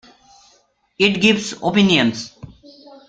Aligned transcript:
It 0.97 1.21
gives 1.21 1.53
opinions. 1.61 2.35